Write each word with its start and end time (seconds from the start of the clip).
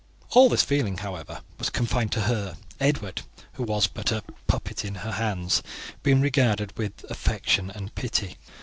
"All 0.31 0.49
this 0.49 0.63
feeling, 0.63 0.97
however, 0.97 1.41
was 1.59 1.69
confined 1.69 2.11
to 2.13 2.21
her, 2.21 2.57
Edward, 2.79 3.21
who 3.53 3.61
was 3.61 3.85
but 3.85 4.11
a 4.11 4.23
puppet 4.47 4.83
in 4.83 4.95
her 5.05 5.11
hands, 5.11 5.61
being 6.01 6.21
regarded 6.21 6.75
with 6.75 7.03
affection 7.11 7.69
and 7.69 7.93
pity. 7.93 8.39